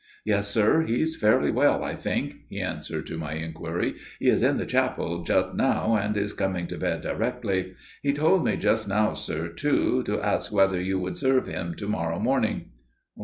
[0.25, 3.97] "Yes, sir; he's fairly well, I think," he answered to my inquiry.
[4.19, 7.75] "He is in the chapel just now, and is coming to bed directly.
[8.01, 11.87] He told me just now, sir, too, to ask whether you would serve him to
[11.87, 12.71] morrow morning."